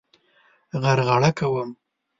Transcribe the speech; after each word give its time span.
غرغړه 0.81 1.31
کوم. 1.37 1.69